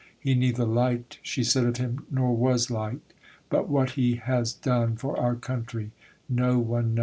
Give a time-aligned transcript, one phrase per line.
[0.19, 3.13] "He neither liked," she said of him, "nor was liked.
[3.51, 5.91] But what he has done for our country
[6.27, 6.99] no one knows."